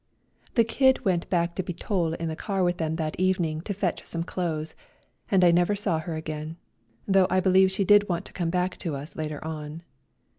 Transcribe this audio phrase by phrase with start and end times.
[0.55, 4.03] The Kid went back to Bitol in the ear with them that evening to fetch
[4.03, 4.73] some clothes,
[5.29, 6.57] and I never saw her again,
[7.07, 9.83] though I beUeve she did want to come back to us later on.